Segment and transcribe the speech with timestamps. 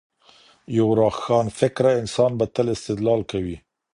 [0.77, 3.57] یو روښانه فکره انسان به تل استدلال کوي.